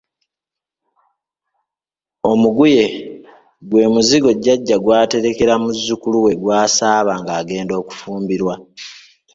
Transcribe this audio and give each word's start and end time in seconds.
Omuguye 2.31 2.85
gwe 3.69 3.83
muzigo 3.93 4.29
jjajja 4.35 4.75
gw’aterekera 4.83 5.53
muzzukulu 5.63 6.17
we 6.25 6.31
gw’asaaba 6.41 7.13
ng’agenda 7.21 7.73
okufumbirwa. 7.81 8.53